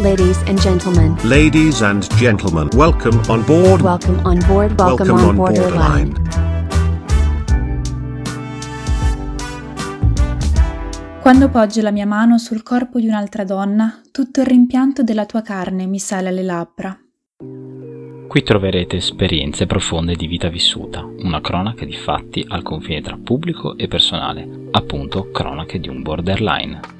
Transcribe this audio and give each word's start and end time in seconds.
Ladies 0.00 0.40
and 0.46 0.58
gentlemen, 0.58 1.14
Ladies 1.24 1.82
and 1.82 2.02
gentlemen, 2.16 2.70
welcome 2.74 3.20
on 3.28 3.44
board. 3.44 3.82
welcome 3.82 4.18
on 4.24 4.38
board, 4.46 4.80
welcome, 4.80 5.10
on, 5.10 5.36
Borderline. 5.36 6.12
Quando 11.20 11.50
poggio 11.50 11.82
la 11.82 11.90
mia 11.90 12.06
mano 12.06 12.38
sul 12.38 12.62
corpo 12.62 12.98
di 12.98 13.08
un'altra 13.08 13.44
donna, 13.44 14.00
tutto 14.10 14.40
il 14.40 14.46
rimpianto 14.46 15.02
della 15.02 15.26
tua 15.26 15.42
carne 15.42 15.84
mi 15.84 15.98
sale 15.98 16.28
alle 16.28 16.44
labbra. 16.44 16.98
Qui 18.26 18.42
troverete 18.42 18.96
esperienze 18.96 19.66
profonde 19.66 20.14
di 20.14 20.26
vita 20.26 20.48
vissuta, 20.48 21.04
una 21.04 21.42
cronaca 21.42 21.84
di 21.84 21.92
fatti 21.92 22.42
al 22.48 22.62
confine 22.62 23.02
tra 23.02 23.18
pubblico 23.22 23.76
e 23.76 23.86
personale, 23.86 24.68
appunto 24.70 25.30
cronache 25.30 25.78
di 25.78 25.90
un 25.90 26.00
borderline. 26.00 26.99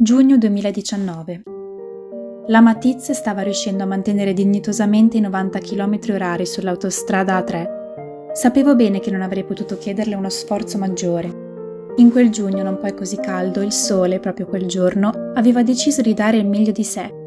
Giugno 0.00 0.38
2019. 0.38 1.42
La 2.46 2.60
Matizze 2.60 3.14
stava 3.14 3.42
riuscendo 3.42 3.82
a 3.82 3.86
mantenere 3.86 4.32
dignitosamente 4.32 5.16
i 5.16 5.20
90 5.20 5.58
km 5.58 5.98
orari 6.10 6.46
sull'autostrada 6.46 7.38
A3. 7.38 8.32
Sapevo 8.32 8.76
bene 8.76 9.00
che 9.00 9.10
non 9.10 9.22
avrei 9.22 9.44
potuto 9.44 9.76
chiederle 9.76 10.14
uno 10.14 10.28
sforzo 10.28 10.78
maggiore. 10.78 11.46
In 11.96 12.10
quel 12.10 12.30
giugno 12.30 12.62
non 12.62 12.78
poi 12.78 12.94
così 12.94 13.16
caldo, 13.16 13.60
il 13.60 13.72
sole, 13.72 14.20
proprio 14.20 14.46
quel 14.46 14.66
giorno, 14.66 15.32
aveva 15.34 15.62
deciso 15.62 16.00
di 16.00 16.14
dare 16.14 16.36
il 16.36 16.46
meglio 16.46 16.72
di 16.72 16.84
sé. 16.84 17.17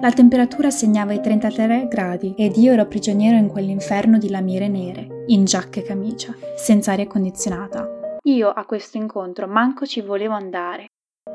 La 0.00 0.12
temperatura 0.12 0.70
segnava 0.70 1.12
i 1.12 1.20
33 1.20 1.86
gradi 1.88 2.34
ed 2.36 2.56
io 2.56 2.72
ero 2.72 2.86
prigioniero 2.86 3.36
in 3.36 3.48
quell'inferno 3.48 4.18
di 4.18 4.28
lamiere 4.28 4.68
nere, 4.68 5.24
in 5.26 5.44
giacca 5.44 5.80
e 5.80 5.82
camicia, 5.82 6.34
senza 6.56 6.92
aria 6.92 7.06
condizionata. 7.06 8.18
Io 8.24 8.48
a 8.48 8.64
questo 8.64 8.98
incontro 8.98 9.46
manco 9.46 9.86
ci 9.86 10.00
volevo 10.00 10.34
andare. 10.34 10.86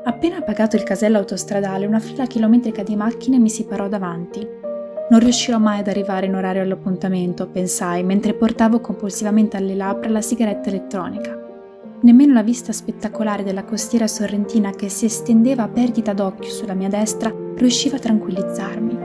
Appena 0.04 0.42
pagato 0.42 0.76
il 0.76 0.82
casello 0.82 1.18
autostradale, 1.18 1.86
una 1.86 1.98
fila 1.98 2.26
chilometrica 2.26 2.82
di 2.82 2.94
macchine 2.96 3.38
mi 3.38 3.48
si 3.48 3.64
parò 3.64 3.88
davanti. 3.88 4.46
Non 5.08 5.20
riuscirò 5.20 5.58
mai 5.58 5.80
ad 5.80 5.88
arrivare 5.88 6.26
in 6.26 6.34
orario 6.34 6.62
all'appuntamento, 6.62 7.48
pensai, 7.48 8.02
mentre 8.02 8.34
portavo 8.34 8.80
compulsivamente 8.80 9.56
alle 9.56 9.74
labbra 9.74 10.08
la 10.08 10.20
sigaretta 10.20 10.68
elettronica. 10.68 11.45
Nemmeno 12.02 12.34
la 12.34 12.42
vista 12.42 12.72
spettacolare 12.72 13.42
della 13.42 13.64
costiera 13.64 14.06
sorrentina 14.06 14.70
che 14.70 14.88
si 14.88 15.06
estendeva 15.06 15.62
a 15.62 15.68
perdita 15.68 16.12
d'occhio 16.12 16.50
sulla 16.50 16.74
mia 16.74 16.88
destra 16.88 17.34
riusciva 17.56 17.96
a 17.96 18.00
tranquillizzarmi. 18.00 18.98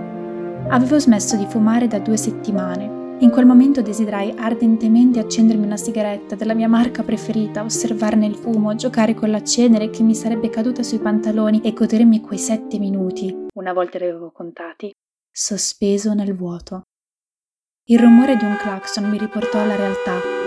Avevo 0.70 1.00
smesso 1.00 1.38
di 1.38 1.46
fumare 1.46 1.88
da 1.88 2.00
due 2.00 2.18
settimane. 2.18 3.00
In 3.20 3.30
quel 3.30 3.46
momento 3.46 3.82
desiderai 3.82 4.34
ardentemente 4.38 5.20
accendermi 5.20 5.66
una 5.66 5.78
sigaretta 5.78 6.36
della 6.36 6.54
mia 6.54 6.68
marca 6.68 7.04
preferita, 7.04 7.64
osservarne 7.64 8.26
il 8.26 8.36
fumo, 8.36 8.76
giocare 8.76 9.14
con 9.14 9.30
la 9.30 9.44
cenere 9.44 9.90
che 9.90 10.02
mi 10.02 10.16
sarebbe 10.16 10.50
caduta 10.50 10.82
sui 10.82 11.00
pantaloni 11.00 11.62
e 11.62 11.74
godermi 11.74 12.20
quei 12.20 12.40
sette 12.40 12.80
minuti, 12.80 13.48
una 13.54 13.74
volta 13.74 14.00
li 14.00 14.06
avevo 14.06 14.32
contati, 14.32 14.92
sospeso 15.30 16.14
nel 16.14 16.36
vuoto. 16.36 16.82
Il 17.86 18.00
rumore 18.00 18.36
di 18.38 18.44
un 18.44 18.58
clacson 18.58 19.10
mi 19.10 19.18
riportò 19.18 19.62
alla 19.62 19.76
realtà. 19.76 20.41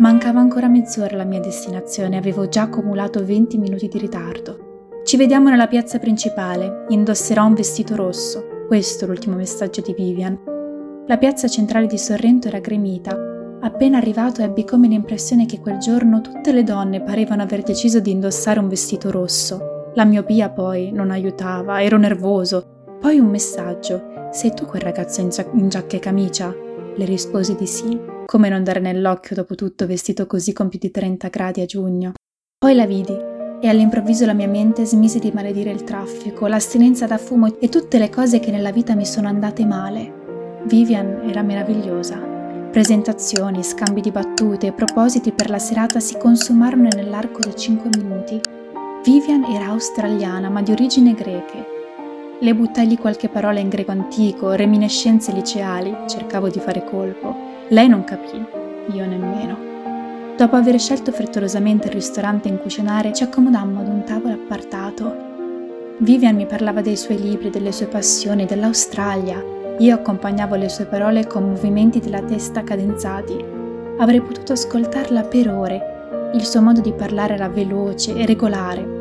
Mancava 0.00 0.40
ancora 0.40 0.66
mezz'ora 0.66 1.12
alla 1.12 1.24
mia 1.24 1.40
destinazione, 1.40 2.16
avevo 2.16 2.48
già 2.48 2.62
accumulato 2.62 3.22
20 3.22 3.58
minuti 3.58 3.86
di 3.86 3.98
ritardo. 3.98 5.02
Ci 5.04 5.18
vediamo 5.18 5.50
nella 5.50 5.66
piazza 5.66 5.98
principale, 5.98 6.86
indosserò 6.88 7.44
un 7.44 7.52
vestito 7.52 7.96
rosso, 7.96 8.64
questo 8.66 9.04
l'ultimo 9.04 9.36
messaggio 9.36 9.82
di 9.82 9.92
Vivian. 9.92 11.04
La 11.06 11.18
piazza 11.18 11.48
centrale 11.48 11.86
di 11.86 11.98
Sorrento 11.98 12.48
era 12.48 12.60
gremita. 12.60 13.14
Appena 13.60 13.98
arrivato 13.98 14.40
ebbi 14.40 14.64
come 14.64 14.88
l'impressione 14.88 15.44
che 15.44 15.60
quel 15.60 15.76
giorno 15.76 16.22
tutte 16.22 16.50
le 16.52 16.62
donne 16.62 17.02
parevano 17.02 17.42
aver 17.42 17.60
deciso 17.60 18.00
di 18.00 18.10
indossare 18.10 18.58
un 18.58 18.68
vestito 18.68 19.10
rosso. 19.10 19.90
La 19.96 20.06
miopia 20.06 20.48
poi 20.48 20.92
non 20.92 21.10
aiutava, 21.10 21.82
ero 21.82 21.98
nervoso. 21.98 22.86
Poi 22.98 23.18
un 23.18 23.28
messaggio. 23.28 24.30
Sei 24.30 24.54
tu 24.54 24.64
quel 24.64 24.80
ragazzo 24.80 25.20
in, 25.20 25.28
gia- 25.28 25.50
in 25.52 25.68
giacca 25.68 25.96
e 25.96 26.00
camicia? 26.00 26.54
Le 26.96 27.04
risposi 27.04 27.54
di 27.54 27.66
sì. 27.66 28.19
Come 28.30 28.48
non 28.48 28.62
dare 28.62 28.78
nell'occhio 28.78 29.34
dopo 29.34 29.56
tutto 29.56 29.88
vestito 29.88 30.28
così 30.28 30.52
con 30.52 30.68
più 30.68 30.78
di 30.78 30.92
30 30.92 31.26
gradi 31.26 31.62
a 31.62 31.66
giugno? 31.66 32.12
Poi 32.56 32.76
la 32.76 32.86
vidi 32.86 33.12
e 33.60 33.66
all'improvviso 33.66 34.24
la 34.24 34.34
mia 34.34 34.46
mente 34.46 34.84
smise 34.84 35.18
di 35.18 35.32
maledire 35.32 35.72
il 35.72 35.82
traffico, 35.82 36.46
l'astinenza 36.46 37.08
da 37.08 37.18
fumo 37.18 37.58
e 37.58 37.68
tutte 37.68 37.98
le 37.98 38.08
cose 38.08 38.38
che 38.38 38.52
nella 38.52 38.70
vita 38.70 38.94
mi 38.94 39.04
sono 39.04 39.26
andate 39.26 39.66
male. 39.66 40.62
Vivian 40.66 41.28
era 41.28 41.42
meravigliosa. 41.42 42.18
Presentazioni, 42.70 43.64
scambi 43.64 44.00
di 44.00 44.12
battute 44.12 44.68
e 44.68 44.72
propositi 44.74 45.32
per 45.32 45.50
la 45.50 45.58
serata 45.58 45.98
si 45.98 46.16
consumarono 46.16 46.88
nell'arco 46.94 47.40
di 47.40 47.56
cinque 47.56 47.90
minuti. 47.98 48.40
Vivian 49.02 49.42
era 49.42 49.70
australiana 49.70 50.48
ma 50.48 50.62
di 50.62 50.70
origini 50.70 51.14
greche. 51.14 51.66
Le 52.38 52.54
buttai 52.54 52.86
lì 52.86 52.96
qualche 52.96 53.28
parola 53.28 53.58
in 53.58 53.68
greco 53.68 53.90
antico, 53.90 54.52
reminiscenze 54.52 55.32
liceali, 55.32 55.92
cercavo 56.06 56.48
di 56.48 56.60
fare 56.60 56.84
colpo. 56.84 57.59
Lei 57.72 57.88
non 57.88 58.02
capì, 58.02 58.44
io 58.92 59.06
nemmeno. 59.06 60.34
Dopo 60.36 60.56
aver 60.56 60.76
scelto 60.80 61.12
frettolosamente 61.12 61.86
il 61.86 61.92
ristorante 61.92 62.48
in 62.48 62.58
cui 62.58 62.68
cenare, 62.68 63.12
ci 63.12 63.22
accomodammo 63.22 63.78
ad 63.78 63.86
un 63.86 64.02
tavolo 64.02 64.34
appartato. 64.34 65.94
Vivian 65.98 66.34
mi 66.34 66.46
parlava 66.46 66.80
dei 66.80 66.96
suoi 66.96 67.20
libri, 67.20 67.48
delle 67.48 67.70
sue 67.70 67.86
passioni, 67.86 68.44
dell'Australia, 68.44 69.40
io 69.78 69.94
accompagnavo 69.94 70.56
le 70.56 70.68
sue 70.68 70.86
parole 70.86 71.28
con 71.28 71.48
movimenti 71.48 72.00
della 72.00 72.22
testa 72.22 72.64
cadenzati. 72.64 73.36
Avrei 73.98 74.20
potuto 74.20 74.52
ascoltarla 74.52 75.22
per 75.22 75.48
ore. 75.48 76.30
Il 76.34 76.44
suo 76.44 76.62
modo 76.62 76.80
di 76.80 76.92
parlare 76.92 77.34
era 77.34 77.48
veloce 77.48 78.16
e 78.16 78.26
regolare. 78.26 78.99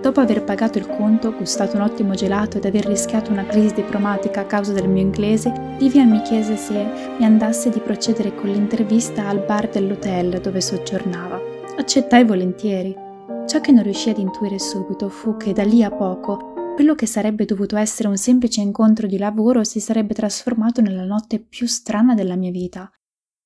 Dopo 0.00 0.20
aver 0.20 0.44
pagato 0.44 0.78
il 0.78 0.86
conto, 0.86 1.34
gustato 1.34 1.76
un 1.76 1.82
ottimo 1.82 2.14
gelato 2.14 2.56
ed 2.56 2.64
aver 2.64 2.86
rischiato 2.86 3.32
una 3.32 3.44
crisi 3.44 3.74
diplomatica 3.74 4.40
a 4.40 4.46
causa 4.46 4.72
del 4.72 4.88
mio 4.88 5.02
inglese, 5.02 5.52
Vivian 5.78 6.08
mi 6.08 6.22
chiese 6.22 6.56
se 6.56 6.86
mi 7.18 7.24
andasse 7.24 7.68
di 7.70 7.80
procedere 7.80 8.34
con 8.34 8.48
l'intervista 8.48 9.26
al 9.26 9.40
bar 9.40 9.68
dell'hotel 9.68 10.40
dove 10.40 10.60
soggiornava. 10.60 11.40
Accettai 11.76 12.24
volentieri. 12.24 12.94
Ciò 13.46 13.60
che 13.60 13.72
non 13.72 13.82
riuscii 13.82 14.12
ad 14.12 14.18
intuire 14.18 14.58
subito 14.58 15.08
fu 15.08 15.36
che 15.36 15.52
da 15.52 15.64
lì 15.64 15.82
a 15.82 15.90
poco 15.90 16.52
quello 16.78 16.94
che 16.94 17.06
sarebbe 17.06 17.44
dovuto 17.44 17.76
essere 17.76 18.06
un 18.06 18.16
semplice 18.16 18.60
incontro 18.60 19.08
di 19.08 19.18
lavoro 19.18 19.64
si 19.64 19.80
sarebbe 19.80 20.14
trasformato 20.14 20.80
nella 20.80 21.04
notte 21.04 21.40
più 21.40 21.66
strana 21.66 22.14
della 22.14 22.36
mia 22.36 22.52
vita. 22.52 22.88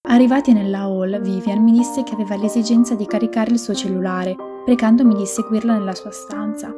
Arrivati 0.09 0.53
nella 0.53 0.81
hall, 0.81 1.19
Vivian 1.19 1.63
mi 1.63 1.73
disse 1.73 2.03
che 2.03 2.13
aveva 2.13 2.37
l'esigenza 2.37 2.95
di 2.95 3.07
caricare 3.07 3.53
il 3.53 3.59
suo 3.59 3.73
cellulare, 3.73 4.37
pregandomi 4.65 5.15
di 5.15 5.27
seguirla 5.27 5.75
nella 5.75 5.95
sua 5.95 6.11
stanza. 6.11 6.73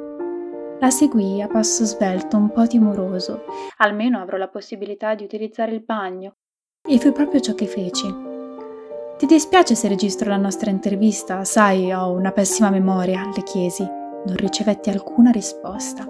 La 0.81 0.91
seguii 0.91 1.43
a 1.43 1.47
passo 1.47 1.85
svelto, 1.85 2.37
un 2.37 2.51
po' 2.51 2.67
timoroso. 2.67 3.45
Almeno 3.79 4.21
avrò 4.21 4.37
la 4.37 4.49
possibilità 4.49 5.15
di 5.15 5.25
utilizzare 5.25 5.73
il 5.73 5.83
bagno. 5.83 6.37
E 6.87 6.99
fu 6.99 7.13
proprio 7.13 7.41
ciò 7.41 7.55
che 7.55 7.67
feci. 7.67 8.33
Ti 9.17 9.27
dispiace 9.27 9.75
se 9.75 9.89
registro 9.89 10.29
la 10.29 10.37
nostra 10.37 10.71
intervista? 10.71 11.45
Sai, 11.45 11.93
ho 11.93 12.11
una 12.11 12.33
pessima 12.33 12.71
memoria, 12.71 13.31
le 13.35 13.43
chiesi. 13.43 13.83
Non 13.83 14.37
ricevetti 14.37 14.91
alcuna 14.91 15.31
risposta. 15.31 16.07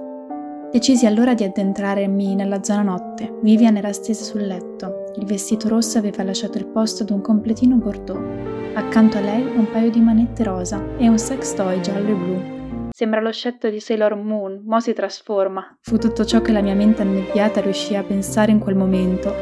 Decisi 0.70 1.06
allora 1.06 1.34
di 1.34 1.44
addentrarmi 1.44 2.34
nella 2.34 2.62
zona 2.62 2.82
notte. 2.82 3.38
Vivian 3.42 3.76
era 3.76 3.92
stesa 3.92 4.24
sul 4.24 4.46
letto. 4.46 5.12
Il 5.16 5.26
vestito 5.26 5.68
rosso 5.68 5.98
aveva 5.98 6.24
lasciato 6.24 6.58
il 6.58 6.66
posto 6.66 7.02
ad 7.02 7.10
un 7.10 7.20
completino 7.20 7.76
bordeaux. 7.76 8.53
Accanto 8.74 9.18
a 9.18 9.20
lei 9.20 9.42
un 9.42 9.70
paio 9.70 9.90
di 9.90 10.00
manette 10.00 10.42
rosa 10.42 10.82
e 10.96 11.08
un 11.08 11.18
sex 11.18 11.54
toy 11.54 11.80
giallo 11.80 12.08
e 12.08 12.14
blu. 12.14 12.88
Sembra 12.90 13.20
lo 13.20 13.32
scetto 13.32 13.70
di 13.70 13.80
Sailor 13.80 14.16
Moon, 14.16 14.62
mo 14.64 14.80
si 14.80 14.92
trasforma. 14.92 15.76
Fu 15.80 15.98
tutto 15.98 16.24
ciò 16.24 16.40
che 16.40 16.52
la 16.52 16.60
mia 16.60 16.74
mente 16.74 17.02
annebbiata 17.02 17.60
riuscì 17.60 17.94
a 17.96 18.02
pensare 18.02 18.52
in 18.52 18.58
quel 18.58 18.76
momento. 18.76 19.34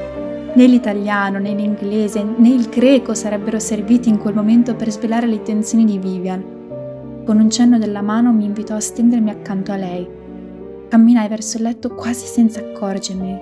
Né 0.55 0.67
l'italiano, 0.67 1.39
né 1.39 1.55
l'inglese, 1.55 2.23
né 2.23 2.49
il 2.49 2.69
greco 2.69 3.15
sarebbero 3.15 3.59
serviti 3.59 4.09
in 4.09 4.19
quel 4.19 4.35
momento 4.35 4.75
per 4.75 4.91
svelare 4.91 5.27
le 5.27 5.37
intenzioni 5.37 5.85
di 5.85 5.99
Vivian. 5.99 7.23
Con 7.25 7.39
un 7.39 7.51
cenno 7.51 7.79
della 7.79 8.03
mano 8.03 8.33
mi 8.33 8.45
invitò 8.45 8.75
a 8.75 8.81
stendermi 8.81 9.31
accanto 9.31 9.73
a 9.73 9.77
lei 9.77 10.21
Camminai 10.93 11.27
verso 11.27 11.57
il 11.57 11.63
letto 11.63 11.95
quasi 11.95 12.27
senza 12.27 12.61
accorgermi 12.61 13.41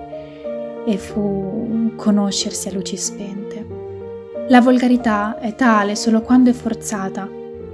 e 0.85 0.97
fu 0.97 1.91
conoscersi 1.97 2.69
a 2.69 2.71
luci 2.71 2.95
spente. 2.95 3.40
La 4.51 4.59
volgarità 4.59 5.39
è 5.39 5.55
tale 5.55 5.95
solo 5.95 6.19
quando 6.19 6.49
è 6.49 6.53
forzata, 6.53 7.25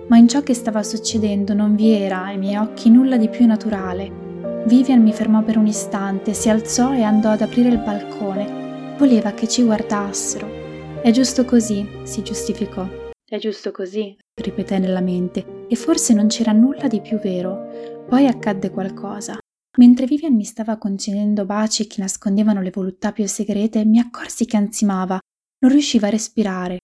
ma 0.09 0.17
in 0.17 0.27
ciò 0.27 0.43
che 0.43 0.53
stava 0.53 0.83
succedendo 0.83 1.55
non 1.55 1.73
vi 1.75 1.89
era 1.89 2.25
ai 2.25 2.37
miei 2.37 2.57
occhi 2.57 2.91
nulla 2.91 3.17
di 3.17 3.29
più 3.29 3.47
naturale. 3.47 4.63
Vivian 4.67 5.01
mi 5.01 5.11
fermò 5.11 5.41
per 5.41 5.57
un 5.57 5.65
istante, 5.65 6.35
si 6.35 6.49
alzò 6.49 6.93
e 6.93 7.01
andò 7.01 7.31
ad 7.31 7.41
aprire 7.41 7.69
il 7.69 7.79
balcone. 7.79 8.95
Voleva 8.95 9.31
che 9.31 9.47
ci 9.47 9.63
guardassero. 9.63 11.01
È 11.01 11.09
giusto 11.09 11.45
così, 11.45 11.83
si 12.03 12.21
giustificò. 12.21 12.87
È 13.27 13.39
giusto 13.39 13.71
così, 13.71 14.15
ripeté 14.39 14.77
nella 14.77 15.01
mente, 15.01 15.65
e 15.67 15.75
forse 15.75 16.13
non 16.13 16.27
c'era 16.27 16.51
nulla 16.51 16.87
di 16.87 17.01
più 17.01 17.17
vero. 17.17 18.05
Poi 18.07 18.27
accadde 18.27 18.69
qualcosa. 18.69 19.35
Mentre 19.79 20.05
Vivian 20.05 20.35
mi 20.35 20.43
stava 20.43 20.77
concedendo 20.77 21.43
baci 21.43 21.87
che 21.87 22.01
nascondevano 22.01 22.61
le 22.61 22.69
voluttà 22.69 23.11
più 23.11 23.25
segrete, 23.25 23.83
mi 23.83 23.97
accorsi 23.97 24.45
che 24.45 24.57
ansimava, 24.57 25.17
non 25.59 25.71
riusciva 25.71 26.07
a 26.07 26.11
respirare. 26.11 26.79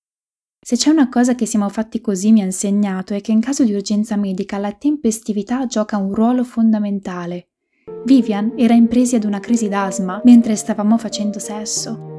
Se 0.66 0.78
c'è 0.78 0.90
una 0.90 1.10
cosa 1.10 1.36
che 1.36 1.46
siamo 1.46 1.68
fatti 1.70 2.00
così 2.00 2.32
mi 2.32 2.42
ha 2.42 2.46
insegnato 2.46 3.14
è 3.14 3.22
che 3.22 3.32
in 3.32 3.42
caso 3.42 3.66
di 3.66 3.74
urgenza 3.74 4.16
medica 4.16 4.58
la 4.58 4.72
tempestività 4.72 5.66
gioca 5.66 5.98
un 5.98 6.14
ruolo 6.14 6.44
fondamentale. 6.44 7.50
Vivian 8.06 8.54
era 8.56 8.74
in 8.74 8.88
presi 8.88 9.16
ad 9.16 9.26
una 9.26 9.42
crisi 9.42 9.68
d'asma 9.68 10.22
mentre 10.24 10.56
stavamo 10.56 10.98
facendo 10.98 11.38
sesso. 11.38 12.12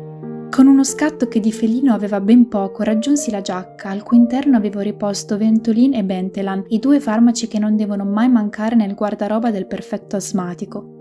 Con 0.51 0.67
uno 0.69 0.85
scatto 0.85 1.27
che 1.27 1.41
di 1.41 1.51
felino 1.51 1.95
aveva 1.95 2.21
ben 2.21 2.47
poco, 2.47 2.85
raggiunsi 2.85 3.33
la 3.33 3.41
giacca, 3.41 3.89
al 3.89 4.05
cui 4.05 4.19
interno 4.19 4.57
avevo 4.57 4.81
riposto 4.81 5.37
Ventolin 5.37 5.95
e 5.95 6.05
Bentelan, 6.05 6.67
i 6.69 6.79
due 6.79 7.01
farmaci 7.01 7.49
che 7.49 7.59
non 7.59 7.75
devono 7.75 8.05
mai 8.05 8.29
mancare 8.29 8.77
nel 8.77 8.95
guardaroba 8.95 9.51
del 9.51 9.67
perfetto 9.67 10.15
asmatico. 10.15 10.94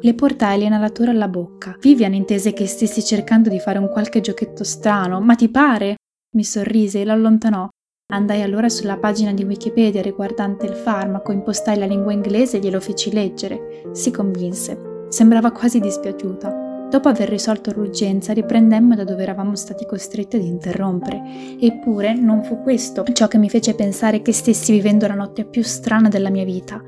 Le 0.00 0.14
portai 0.14 0.60
l'inalatore 0.60 1.10
alla 1.10 1.26
bocca. 1.26 1.76
Vivian 1.80 2.14
intese 2.14 2.52
che 2.52 2.68
stessi 2.68 3.02
cercando 3.02 3.48
di 3.48 3.58
fare 3.58 3.80
un 3.80 3.88
qualche 3.88 4.20
giochetto 4.20 4.62
strano. 4.62 5.20
Ma 5.20 5.34
ti 5.34 5.48
pare? 5.48 5.96
Mi 6.36 6.44
sorrise 6.44 7.00
e 7.00 7.04
l'allontanò. 7.04 7.68
Andai 8.12 8.42
allora 8.42 8.68
sulla 8.68 8.96
pagina 8.96 9.32
di 9.32 9.42
Wikipedia 9.42 10.00
riguardante 10.00 10.66
il 10.66 10.74
farmaco, 10.74 11.32
impostai 11.32 11.76
la 11.78 11.86
lingua 11.86 12.12
inglese 12.12 12.56
e 12.58 12.60
glielo 12.60 12.78
feci 12.78 13.12
leggere. 13.12 13.90
Si 13.90 14.12
convinse. 14.12 15.06
Sembrava 15.08 15.50
quasi 15.50 15.80
dispiaciuta. 15.80 16.86
Dopo 16.88 17.08
aver 17.08 17.28
risolto 17.28 17.72
l'urgenza, 17.72 18.32
riprendemmo 18.32 18.94
da 18.94 19.02
dove 19.02 19.24
eravamo 19.24 19.56
stati 19.56 19.84
costretti 19.84 20.36
ad 20.36 20.44
interrompere. 20.44 21.20
Eppure 21.60 22.14
non 22.14 22.44
fu 22.44 22.62
questo 22.62 23.02
ciò 23.12 23.26
che 23.26 23.36
mi 23.36 23.50
fece 23.50 23.74
pensare 23.74 24.22
che 24.22 24.32
stessi 24.32 24.70
vivendo 24.70 25.08
la 25.08 25.14
notte 25.14 25.44
più 25.44 25.62
strana 25.64 26.08
della 26.08 26.30
mia 26.30 26.44
vita. 26.44 26.80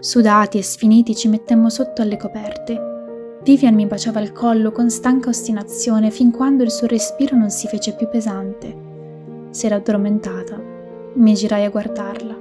Sudati 0.00 0.58
e 0.58 0.62
sfiniti 0.62 1.16
ci 1.16 1.26
mettemmo 1.26 1.68
sotto 1.68 2.02
alle 2.02 2.16
coperte. 2.16 3.40
Vivian 3.42 3.74
mi 3.74 3.84
baciava 3.86 4.20
il 4.20 4.30
collo 4.30 4.70
con 4.70 4.90
stanca 4.90 5.30
ostinazione 5.30 6.12
fin 6.12 6.30
quando 6.30 6.62
il 6.62 6.70
suo 6.70 6.86
respiro 6.86 7.36
non 7.36 7.50
si 7.50 7.66
fece 7.66 7.96
più 7.96 8.08
pesante. 8.08 8.76
Si 9.50 9.66
era 9.66 9.74
addormentata. 9.74 10.56
Mi 11.14 11.34
girai 11.34 11.64
a 11.64 11.70
guardarla. 11.70 12.36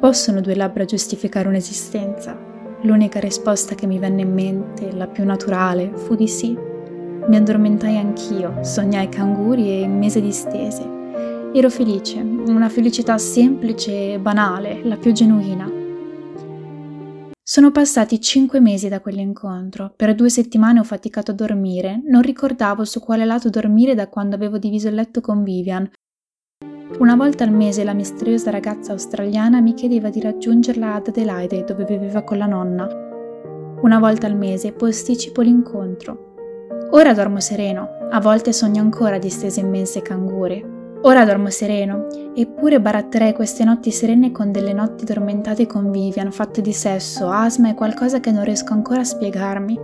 Possono 0.00 0.40
due 0.40 0.56
labbra 0.56 0.84
giustificare 0.84 1.46
un'esistenza? 1.46 2.36
L'unica 2.80 3.20
risposta 3.20 3.76
che 3.76 3.86
mi 3.86 4.00
venne 4.00 4.22
in 4.22 4.32
mente, 4.32 4.90
la 4.90 5.06
più 5.06 5.24
naturale, 5.24 5.92
fu 5.94 6.16
di 6.16 6.26
sì. 6.26 6.58
Mi 7.28 7.36
addormentai 7.36 7.96
anch'io, 7.96 8.56
sognai 8.62 9.08
canguri 9.08 9.82
e 9.82 9.86
mese 9.86 10.20
distese. 10.20 10.82
Ero 11.52 11.70
felice, 11.70 12.18
una 12.18 12.68
felicità 12.68 13.18
semplice 13.18 14.14
e 14.14 14.18
banale, 14.18 14.80
la 14.82 14.96
più 14.96 15.12
genuina. 15.12 15.81
Sono 17.52 17.70
passati 17.70 18.18
cinque 18.18 18.60
mesi 18.60 18.88
da 18.88 19.02
quell'incontro. 19.02 19.92
Per 19.94 20.14
due 20.14 20.30
settimane 20.30 20.80
ho 20.80 20.84
faticato 20.84 21.32
a 21.32 21.34
dormire. 21.34 22.00
Non 22.02 22.22
ricordavo 22.22 22.86
su 22.86 22.98
quale 22.98 23.26
lato 23.26 23.50
dormire 23.50 23.94
da 23.94 24.08
quando 24.08 24.36
avevo 24.36 24.56
diviso 24.56 24.88
il 24.88 24.94
letto 24.94 25.20
con 25.20 25.42
Vivian. 25.42 25.86
Una 26.98 27.14
volta 27.14 27.44
al 27.44 27.52
mese 27.52 27.84
la 27.84 27.92
misteriosa 27.92 28.50
ragazza 28.50 28.92
australiana 28.92 29.60
mi 29.60 29.74
chiedeva 29.74 30.08
di 30.08 30.22
raggiungerla 30.22 30.94
ad 30.94 31.08
Adelaide, 31.08 31.64
dove 31.64 31.84
viveva 31.84 32.22
con 32.22 32.38
la 32.38 32.46
nonna. 32.46 32.88
Una 33.82 33.98
volta 33.98 34.26
al 34.26 34.34
mese 34.34 34.72
posticipo 34.72 35.42
l'incontro. 35.42 36.88
Ora 36.92 37.12
dormo 37.12 37.40
sereno, 37.40 38.08
a 38.08 38.18
volte 38.18 38.54
sogno 38.54 38.80
ancora 38.80 39.18
di 39.18 39.28
stese 39.28 39.60
immense 39.60 40.00
canguri. 40.00 40.71
Ora 41.04 41.24
dormo 41.24 41.50
sereno, 41.50 42.06
eppure 42.32 42.80
baratterei 42.80 43.32
queste 43.32 43.64
notti 43.64 43.90
serene 43.90 44.30
con 44.30 44.52
delle 44.52 44.72
notti 44.72 45.04
dormentate 45.04 45.66
con 45.66 45.90
Vivian, 45.90 46.30
fatte 46.30 46.60
di 46.60 46.72
sesso, 46.72 47.28
asma 47.28 47.70
e 47.70 47.74
qualcosa 47.74 48.20
che 48.20 48.30
non 48.30 48.44
riesco 48.44 48.72
ancora 48.72 49.00
a 49.00 49.04
spiegarmi. 49.04 49.80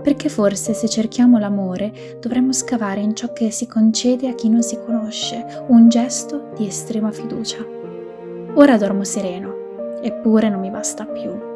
Perché 0.00 0.28
forse 0.28 0.72
se 0.72 0.88
cerchiamo 0.88 1.38
l'amore 1.38 2.16
dovremmo 2.20 2.52
scavare 2.52 3.00
in 3.00 3.16
ciò 3.16 3.32
che 3.32 3.50
si 3.50 3.66
concede 3.66 4.28
a 4.28 4.34
chi 4.34 4.48
non 4.48 4.62
si 4.62 4.78
conosce, 4.78 5.64
un 5.66 5.88
gesto 5.88 6.52
di 6.56 6.68
estrema 6.68 7.10
fiducia. 7.10 7.58
Ora 8.54 8.76
dormo 8.76 9.02
sereno, 9.02 9.98
eppure 10.00 10.48
non 10.48 10.60
mi 10.60 10.70
basta 10.70 11.06
più. 11.06 11.51